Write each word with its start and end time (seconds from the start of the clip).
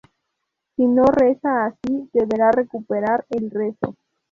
Si 0.75 0.83
no 0.87 1.03
reza 1.11 1.65
así, 1.67 2.09
deberá 2.11 2.49
recuperar 2.51 3.23
el 3.29 3.51
Rezo. 3.51 3.95